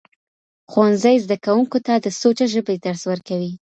[0.71, 3.51] ښوونځي زدهکوونکو ته د سوچه ژبې درس ورکوي.